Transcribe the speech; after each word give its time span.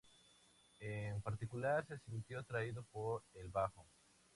En 0.79 1.21
particular 1.21 1.85
se 1.85 1.99
sintió 1.99 2.39
atraído 2.39 2.81
por 2.91 3.21
el 3.35 3.49
bajo. 3.49 3.85